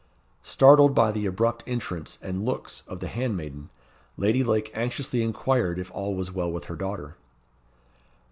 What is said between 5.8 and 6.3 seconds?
all